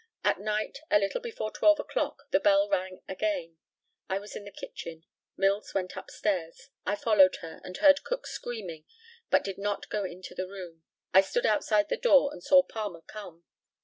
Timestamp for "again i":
3.07-4.17